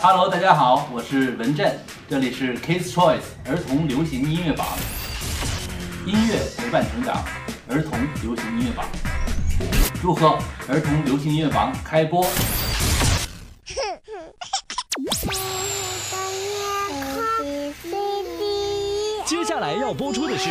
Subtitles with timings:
[0.00, 4.66] Hello，大家好，我是文振，这里是 Kids Choice 儿童流行音乐榜，
[6.04, 7.24] 音乐陪伴成长，
[7.68, 8.86] 儿童流行音乐榜，
[10.00, 10.38] 祝贺
[10.68, 12.24] 儿童流行音乐榜开播。
[19.24, 20.50] 接下来要播出的是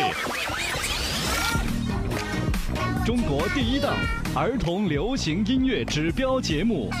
[3.04, 3.94] 中国第一档
[4.34, 6.90] 儿童流行音乐指标节目《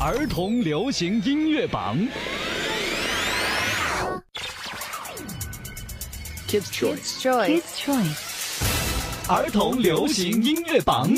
[0.00, 1.98] 儿童流行音乐榜》。
[6.48, 8.14] Kids Choice，Choice，Choice，
[9.28, 11.12] 儿童流行音乐榜。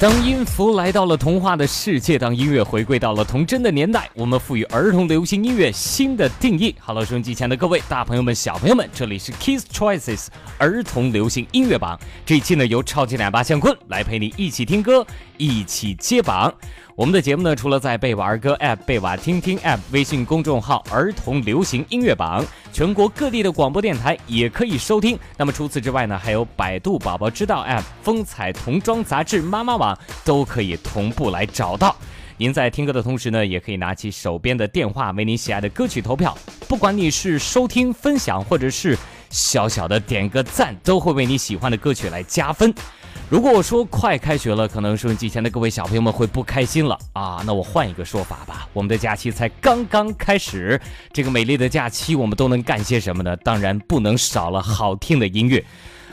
[0.00, 6.72] 当音符来到了童话的世界，当音乐回归到了童真的年代，我们赋予儿童流行音乐新的定义。
[6.78, 11.98] Hello，收音机前的各位大朋友们、小朋友们，这里是 Kiss Choices 儿童流行音乐榜。
[12.24, 15.04] 这一期呢，由超级奶爸向坤来陪你一起听歌，
[15.36, 16.54] 一起接榜。
[16.98, 25.16] 我们的节目呢，除了在贝瓦儿歌 App、贝瓦听听 App、微信公众号“儿童流行音乐榜”，全国各地的广播电台也可以收听。
[25.36, 31.94] 那么除此之外呢，还有百度宝宝知道 App、风采童装杂志、妈妈网都可以同步来找到。
[32.36, 36.36] 您在听歌的同时呢，也可以拿起手边的电话，为您喜爱的歌曲投票。
[36.66, 38.98] 不管你是收听、分享，或者是
[39.30, 42.74] 小小的点个赞，都会为你喜欢的歌曲来加分。
[43.30, 47.42] 如果我说快开学了，可能收音机前的各位小朋友们会不开心了啊。
[47.44, 50.80] 那我换一个说法吧，我们的假期才刚刚开始，
[51.12, 53.36] 这个美丽的假期我们都能干些什么呢？
[53.38, 55.62] 当然不能少了好听的音乐。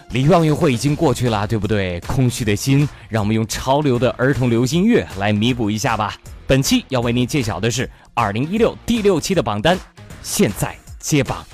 [0.09, 2.01] 里约奥运会已经过去了，对不对？
[2.01, 6.17] 空虚的心，让我们用潮流的儿童流行乐来弥补一下吧。
[6.45, 9.79] 本期要为您揭晓的是二零一六第六期的榜单，
[10.21, 11.45] 现在接榜。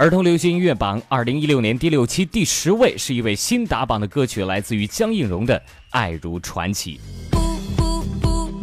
[0.00, 5.58] 儿童流行音乐榜二零一六年第六期第十位是一位新打榜的歌曲，来自于江映蓉的
[5.90, 6.98] 《爱如传奇》。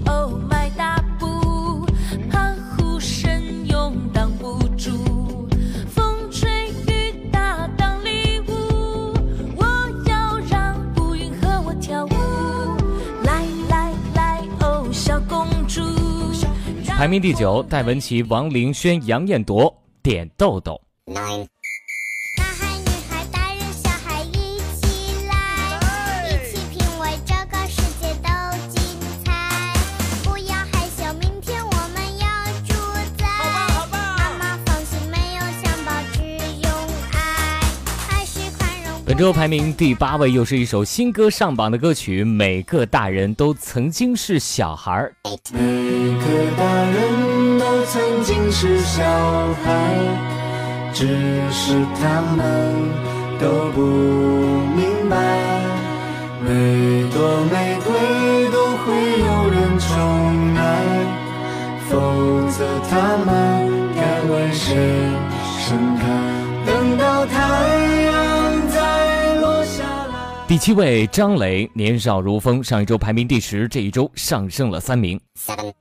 [0.09, 0.33] ，Oh
[16.97, 19.71] 排名第九，戴文琪、王凌轩、杨艳朵，
[20.01, 20.81] 《点豆豆》。
[21.09, 21.47] Nine,
[22.37, 25.79] 男孩、女孩、大人、小孩一起来，
[26.27, 28.27] 一起品味这个世界都
[28.67, 28.81] 精
[29.23, 29.73] 彩。
[30.25, 32.27] 不要害羞，明天我们要
[32.67, 32.73] 主
[33.17, 33.25] 宰。
[33.89, 36.19] 妈妈放心，没有襁褓，只
[36.61, 36.67] 有
[37.13, 37.17] 爱，
[38.09, 39.01] 爱是宽容。
[39.05, 45.15] 本周排名第八位，又是一首新歌上榜的歌曲，《每个大人都曾经是小孩儿》。
[45.53, 45.61] 每
[46.19, 49.05] 个大人都曾经是小
[49.63, 49.95] 孩，
[50.93, 51.05] 只
[51.51, 52.73] 是他们
[53.39, 53.81] 都不
[54.75, 55.15] 明白，
[56.43, 56.49] 每
[57.11, 58.85] 朵玫瑰都会
[59.19, 60.59] 有人宠爱，
[61.87, 61.91] 否
[62.49, 63.27] 则他们
[63.95, 64.75] 该为谁
[65.67, 66.03] 盛开？
[66.65, 67.35] 等到太
[68.03, 70.47] 阳再落下来。
[70.47, 75.19] 第七位，张磊，《年少如风》，上一周排名第十，这一周上升了三名。
[75.37, 75.73] seven,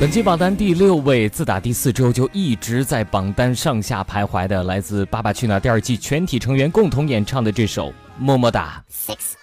[0.00, 7.88] 本期榜单第六位，自打第四周就一直在榜单上下徘徊的，来自《爸爸去哪儿》第二季全体成员共同演唱的这首
[8.18, 8.82] 《么么哒》。
[9.12, 9.34] six,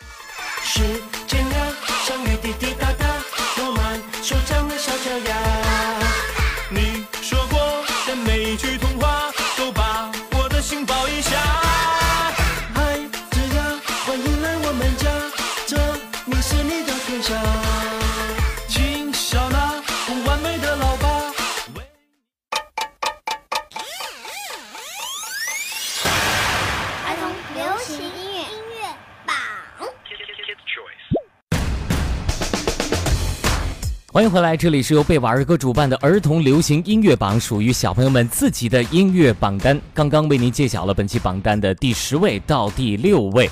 [34.17, 39.79] 欢迎回来，这里是由贝瓦儿歌主办的儿童流行音乐榜，属于小朋友们自己的音乐榜单。
[39.93, 43.47] 刚刚为您揭晓了本期榜单的第十位到第六位。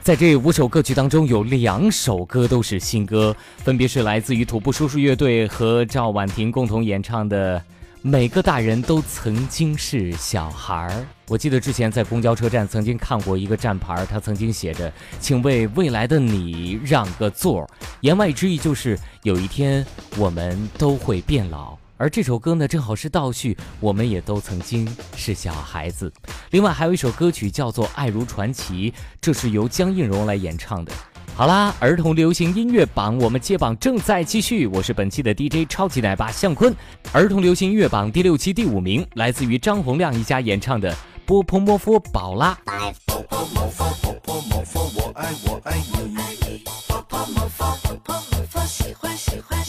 [0.00, 7.58] 在这五首歌曲当中，有两首歌都是新歌，分别是来自于土拨叔叔乐队和赵婉婷共同演唱的
[8.00, 10.88] 《每个大人都曾经是小孩儿》。
[11.28, 14.90] 我记得之前在公交车站曾经看过一个站牌，它曾经写着
[15.20, 17.68] “请为未来的你让个座”，
[18.00, 19.84] 言外之意就是有一天
[20.16, 26.10] 我们都会变老，而这首歌呢，正好是倒叙，我们也都曾经是小孩子。
[26.50, 28.90] 另外还有一首歌曲叫做《爱如传奇》，
[29.20, 30.90] 这是由江映蓉来演唱的。
[31.34, 36.74] 好啦，儿童流行音乐榜我们接榜正在继续，我是本期的 DJ 超级奶爸向坤。
[37.12, 40.90] 儿童流行音乐榜第六期第五名来自于张洪亮一家演唱的
[41.28, 42.58] 《波波摩佛宝拉》。
[43.04, 46.64] 婆婆摩佛，婆婆摩佛，我爱我爱你。
[46.88, 49.62] 婆婆摩佛，婆婆摩佛，喜欢喜欢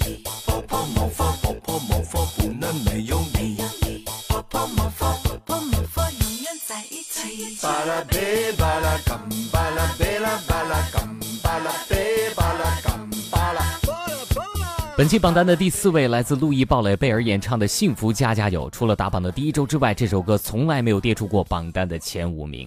[0.00, 0.24] 你。
[0.44, 3.56] 婆婆摩佛，婆婆摩佛，不能没有你。
[4.26, 7.56] 婆婆摩佛，婆婆摩佛，永远在一起。
[7.62, 8.98] 巴拉贝巴拉
[9.52, 11.08] 巴拉贝拉巴拉干
[14.96, 22.66] 本期榜单的第四位来自路易·鲍蕾贝尔演唱的《幸福家家有》，除了打榜的第一周之外，这首歌从来没有跌出过榜单的前五名。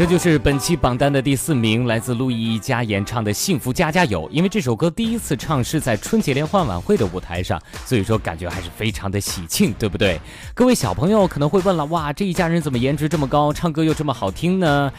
[0.00, 4.26] 这就是本期榜单的第四名，来自陆毅一家演唱的《幸福家家有》。
[4.30, 10.18] 因为这首歌第一次唱是在春节联欢晚会的舞台上，所以说感觉还是非常的喜庆，对不对？
[10.54, 14.90] 各位小朋友可能会问了，哇，这一家人怎么颜值这么高，唱歌又这么好听呢？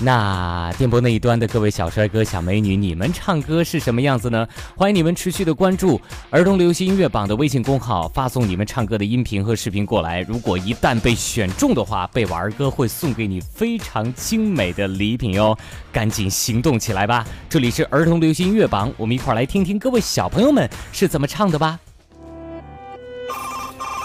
[0.00, 4.48] 那电波那一端的各位小帅哥、小美女，你们唱歌是什么样子呢？
[4.76, 6.00] 欢迎你们持续的关注
[6.30, 10.20] 儿童流行音乐榜的微信公号，发送你们唱歌的音频和视频过来。
[10.22, 15.56] 如果一旦被选中的话，贝瓦儿哥会送给你非常精美的礼品哟！
[15.92, 17.24] 赶紧行动起来吧！
[17.48, 21.78] 这里是儿童流行音乐榜，我们一块儿来听听各位小朋友们是怎么唱的吧。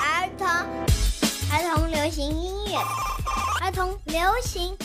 [0.04, 2.78] 儿童儿童流行音乐，
[3.66, 4.75] 儿童流行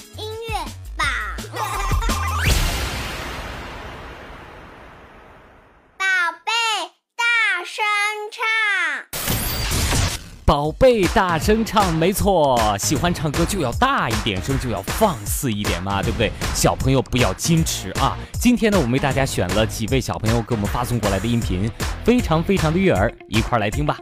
[10.52, 16.30] 宝贝，大声唱，没错，喜欢唱歌就要大一点声，就要放肆一点嘛，对不对？
[16.54, 18.18] 小朋友不要矜持啊！
[18.34, 21.70] 今天呢，我们为大家选了几位小朋友给我们发送过来的音频，
[22.04, 23.96] 非常非常的悦耳，一块儿来听吧。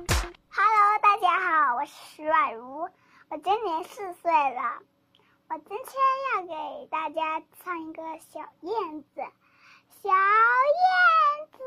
[0.50, 4.82] Hello，大家好，我是徐婉如，我今年四岁了。
[5.50, 6.02] 我今天
[6.34, 9.22] 要给大家唱一个小燕子，
[10.02, 11.58] 小燕子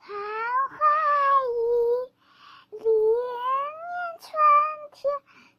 [0.00, 0.16] 昙
[0.70, 0.78] 花
[1.52, 1.52] 一，
[2.72, 2.88] 连年
[4.20, 4.30] 春
[4.92, 5.00] 天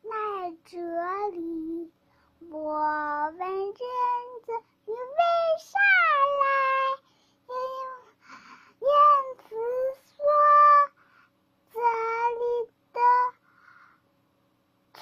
[0.04, 0.14] 来
[0.66, 0.78] 这
[1.32, 1.38] 里。
[2.50, 2.56] 我
[3.38, 3.74] 问燕
[4.46, 4.48] 子
[4.86, 4.96] 你为
[5.60, 5.68] 啥
[6.42, 6.44] 来？
[8.80, 8.88] 燕
[9.50, 9.50] 子
[10.06, 10.16] 说。
[11.74, 12.44] 这里
[12.94, 13.00] 的
[14.94, 15.02] 春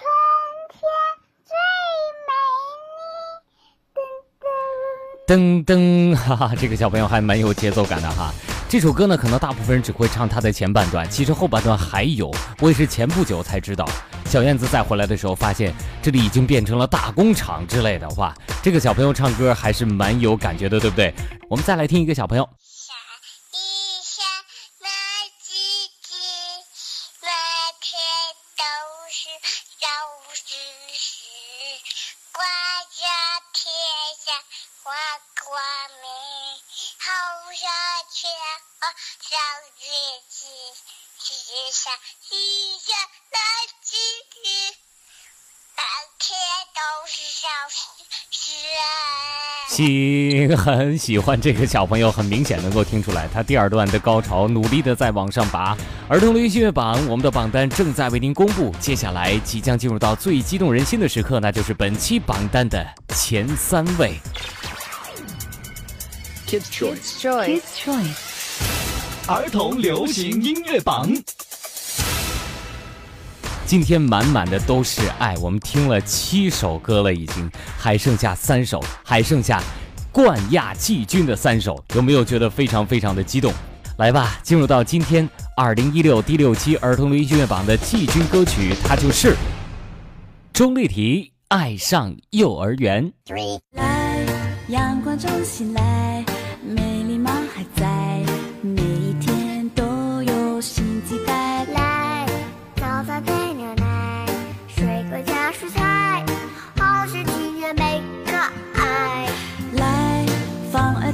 [0.69, 0.79] 天
[1.43, 1.51] 最
[2.27, 2.29] 美
[3.95, 3.99] 丽。
[5.29, 6.15] 噔噔。
[6.15, 8.33] 哈哈，这个小朋友还蛮有节奏感的哈。
[8.67, 12.33] 这首歌呢，可能大部分人只会唱它的前半段，其实后半段还有。
[12.59, 13.87] 我也是前不久才知道，
[14.25, 15.71] 小燕子再回来的时候，发现
[16.01, 18.09] 这里已经变成了大工厂之类的。
[18.09, 18.33] 话，
[18.63, 21.13] 这个小朋友唱歌还是蛮有感觉的，对不对？
[21.47, 22.49] 我们再来听一个小朋友。
[49.79, 49.85] 啊。
[49.85, 55.77] 喜很喜欢这个小朋友，很明显能够听出来，他第二段的高潮努力的在往上拔。
[56.09, 64.15] 儿童流行音乐榜，我们的榜单正在为您公布，接下来即将进入到最激动人心的时刻，那就是本期榜单的前三位。
[66.47, 66.65] Kids
[67.21, 67.61] Choice，
[69.27, 71.09] 儿童流行音乐榜。
[73.69, 77.47] 今天满满的都是爱，我们听了七首歌了，已经
[77.77, 79.61] 还剩下三首，还剩下
[80.11, 83.53] 冠亚季军的三首，有没有觉得非常非常的激动？
[83.97, 89.35] 来吧，进入到今天二零一六第六期儿童流行音乐榜的季军歌曲，它就是
[90.51, 93.13] 钟丽缇《爱上幼儿园》。
[93.73, 94.25] 来，
[94.69, 96.25] 阳光中醒来，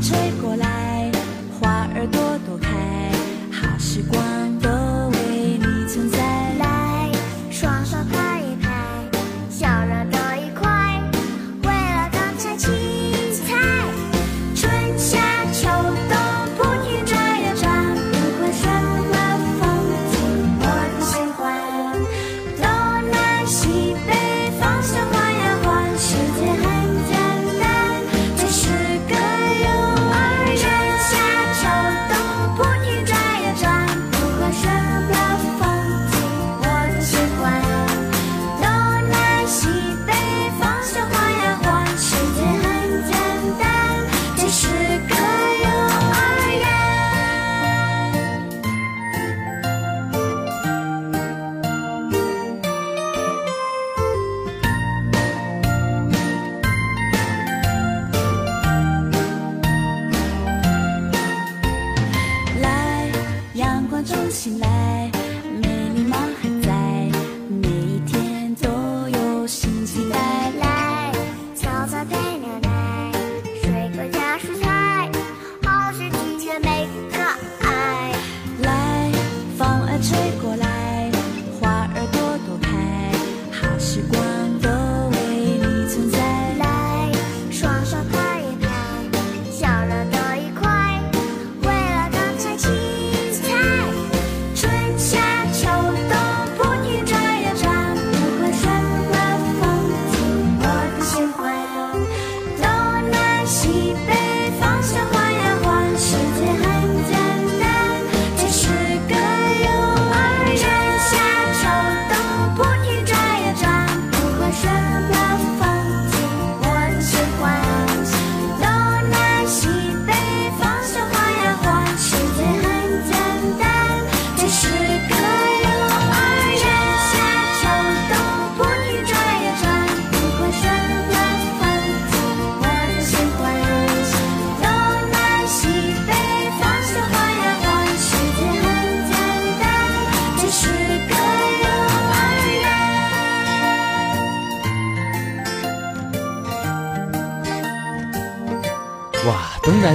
[0.05, 0.44] 吹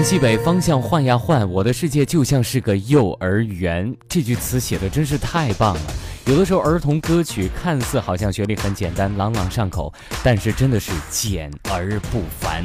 [0.05, 3.95] 西北方向换呀换，我的世界就像是个幼儿园。
[4.09, 5.81] 这句词写的真是太棒了。
[6.27, 9.93] 有的时候儿童歌曲看似好像旋律很简单，朗朗上口，
[10.23, 12.65] 但是真的是简而不凡。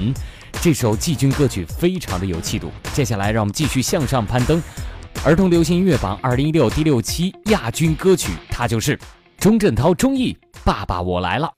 [0.61, 2.71] 这首季军歌曲非常的有气度。
[2.93, 4.61] 接下来让我们继续向上攀登，
[5.25, 8.97] 儿童流行音乐榜二零一六第六期亚军歌曲，它就是
[9.39, 10.31] 钟镇涛、钟意
[10.63, 11.51] 《爸爸我来了》。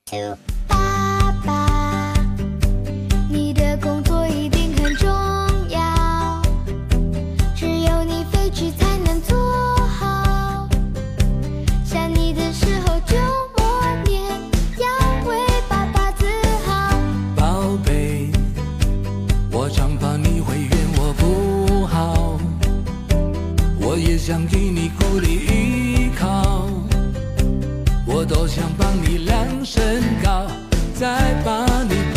[24.28, 26.68] 想给你鼓励依靠
[28.04, 30.46] 我多想帮你量身高
[30.92, 32.07] 再把你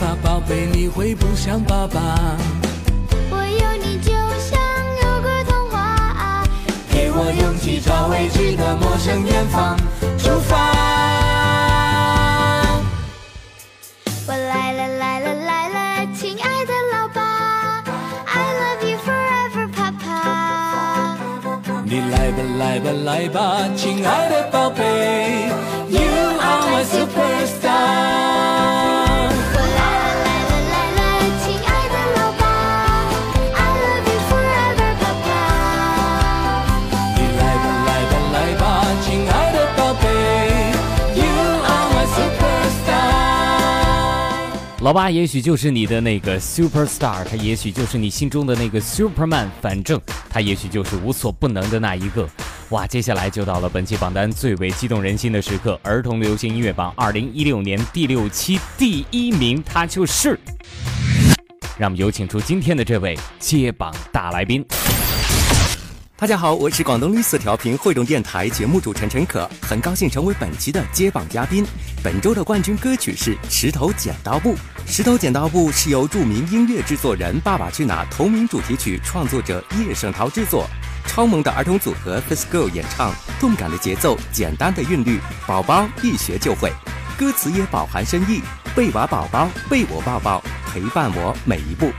[0.00, 2.00] 法，宝贝，你会不像爸爸。
[3.30, 4.58] 我有你就像
[5.02, 6.42] 有个童话、啊，
[6.90, 9.76] 给我勇气朝未知的陌生远方
[10.16, 10.56] 出发。
[14.26, 17.20] 我来了来了来了，亲爱的老爸
[18.24, 21.18] ，I love you forever，爸爸。
[21.84, 25.50] 你来吧来吧来吧，亲爱的宝贝
[25.90, 26.00] ，You
[26.40, 28.79] are my superstar。
[44.80, 52.26] 老八也许就是你的那个 super star，他也许就是你心中的那个 superman，反正他也许就是无所不能的那一个。
[52.70, 60.40] 哇，接下来就到了本期榜单最为激动人心的时刻——儿童流行音乐榜二零一六年第六期第一名，他就是。
[61.76, 64.64] 让我们有请出今天的这位接榜大来宾。
[66.20, 71.64] 大家好，我是广东绿色调频汇众电台节目主持人陈可，很高兴成为本期的接榜嘉宾。
[72.04, 74.52] 本周的冠军歌曲是《石头剪刀布》。
[74.86, 80.68] 《石头剪刀布》是由著名音乐制作人《爸爸去哪儿》同名主题曲创作者叶圣陶制作，
[81.06, 86.70] 超萌的儿童组合 Face Girl 演唱，动感的节奏，简单的韵律，宝宝一学就会。
[87.18, 88.42] 歌词也饱含深意，
[88.76, 91.90] 贝娃宝宝被我抱抱，陪伴我每一步。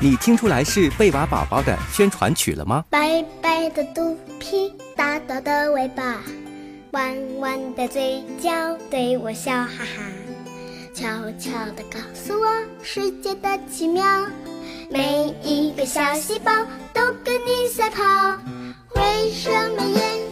[0.00, 2.84] 你听出来是贝娃宝宝的宣传曲了吗？
[2.90, 6.20] 白白的肚皮，大大的尾巴，
[6.90, 8.50] 弯弯的嘴角，
[8.90, 10.02] 对我笑哈哈，
[10.94, 11.06] 悄
[11.38, 12.46] 悄地告诉我
[12.82, 14.04] 世界的奇妙。
[14.90, 16.52] 每一个小细胞
[16.92, 18.02] 都跟你赛跑，
[18.96, 20.23] 为什么眼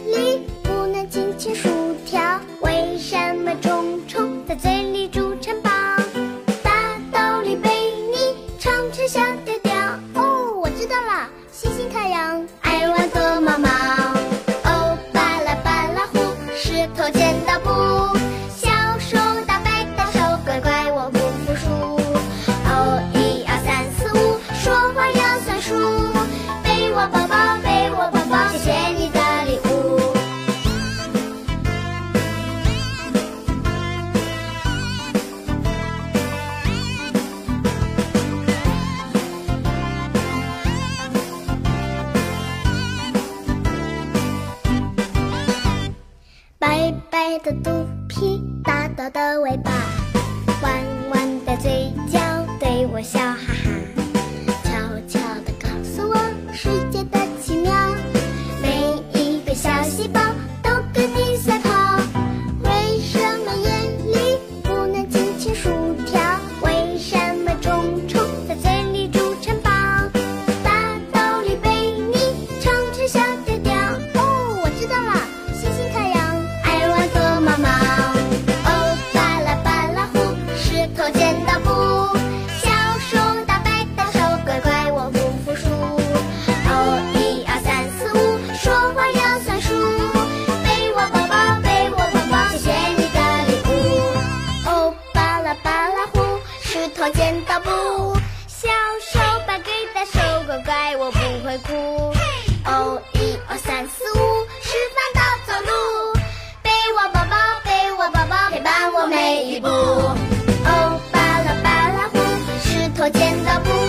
[113.03, 113.82] 我见到不。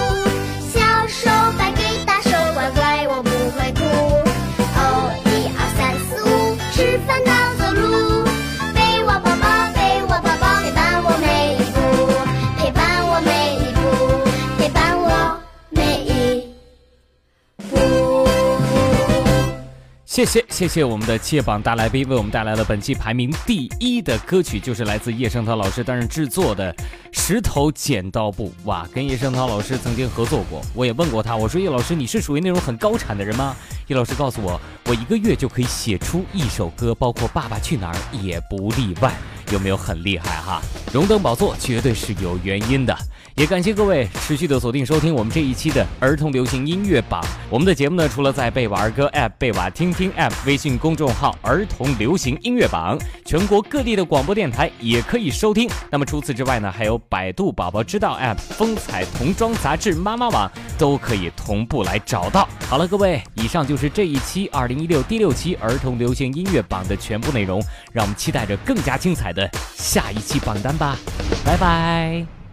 [20.14, 26.72] 谢谢谢谢我们的接榜大来宾为我们带来了本期排名第一的歌曲，就是来自叶圣陶老师担任制作的
[27.10, 28.50] 《石头剪刀布》。
[28.62, 33.56] 哇，跟叶圣陶老师曾经合作过，我也问过他，我说叶老师你是属于那种很高产的人吗？
[33.88, 39.12] 叶老师告诉我，我一个月就可以写出一首歌，包括《爸爸去哪儿》也不例外。
[39.50, 40.60] 有没有很厉害哈？
[40.92, 42.96] 荣登宝座绝对是有原因的。
[43.36, 47.20] 也感谢各位持续的锁定收听我们这一期的儿童流行音乐榜。
[47.50, 55.68] 我们的节目呢，除了在贝瓦儿歌 App、贝瓦听听 App、微信公众号“儿童流行音乐榜”，全国各地的广播电台也可以收听。
[55.90, 62.48] 那么除此之外呢，还有百度宝宝知道 App、风采童装杂志、妈妈网都可以同步来找到。
[62.68, 67.60] 好了，各位，以上就是这一期二零一六第六期儿童流行音乐榜的全部内容。
[67.90, 70.96] 让我们期待着更加精彩的下一期榜单吧，
[71.44, 72.43] 拜拜。